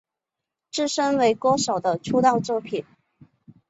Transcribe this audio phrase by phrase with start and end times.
[0.71, 2.83] 自身为歌手的出道作品。